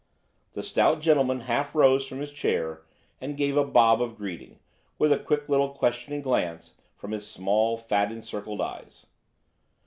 [0.53, 2.81] The stout gentleman half rose from his chair
[3.21, 4.57] and gave a bob of greeting,
[4.97, 9.05] with a quick little questioning glance from his small fat encircled eyes.